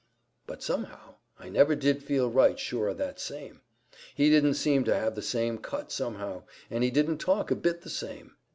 [0.47, 3.61] But, somehow, I never did feel right sure o' that same.
[4.15, 7.81] He didn't seem to have the same cut, somehow; and he didn't talk a bit
[7.81, 8.35] the same.